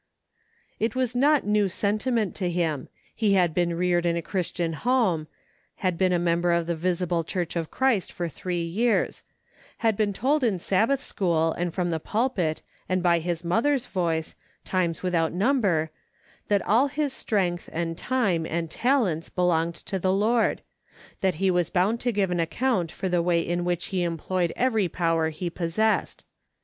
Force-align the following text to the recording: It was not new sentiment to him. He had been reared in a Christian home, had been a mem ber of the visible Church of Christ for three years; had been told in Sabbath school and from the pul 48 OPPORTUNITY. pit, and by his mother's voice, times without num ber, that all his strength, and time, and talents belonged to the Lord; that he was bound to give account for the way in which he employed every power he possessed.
It 0.79 0.95
was 0.95 1.15
not 1.15 1.45
new 1.45 1.69
sentiment 1.69 2.33
to 2.37 2.49
him. 2.49 2.87
He 3.13 3.35
had 3.35 3.53
been 3.53 3.75
reared 3.75 4.03
in 4.03 4.17
a 4.17 4.21
Christian 4.23 4.73
home, 4.73 5.27
had 5.75 5.95
been 5.95 6.11
a 6.11 6.17
mem 6.17 6.41
ber 6.41 6.53
of 6.53 6.65
the 6.65 6.75
visible 6.75 7.23
Church 7.23 7.55
of 7.55 7.69
Christ 7.69 8.11
for 8.11 8.27
three 8.27 8.63
years; 8.63 9.21
had 9.77 9.95
been 9.95 10.11
told 10.11 10.43
in 10.43 10.57
Sabbath 10.57 11.03
school 11.03 11.51
and 11.51 11.71
from 11.71 11.91
the 11.91 11.99
pul 11.99 12.29
48 12.29 12.29
OPPORTUNITY. 12.33 12.61
pit, 12.63 12.67
and 12.89 13.03
by 13.03 13.19
his 13.19 13.43
mother's 13.45 13.85
voice, 13.85 14.33
times 14.65 15.03
without 15.03 15.33
num 15.33 15.61
ber, 15.61 15.91
that 16.47 16.63
all 16.65 16.87
his 16.87 17.13
strength, 17.13 17.69
and 17.71 17.95
time, 17.95 18.47
and 18.47 18.71
talents 18.71 19.29
belonged 19.29 19.75
to 19.75 19.99
the 19.99 20.11
Lord; 20.11 20.63
that 21.19 21.35
he 21.35 21.51
was 21.51 21.69
bound 21.69 21.99
to 21.99 22.11
give 22.11 22.31
account 22.31 22.91
for 22.91 23.07
the 23.07 23.21
way 23.21 23.39
in 23.39 23.63
which 23.63 23.89
he 23.89 24.01
employed 24.01 24.51
every 24.55 24.87
power 24.87 25.29
he 25.29 25.51
possessed. 25.51 26.25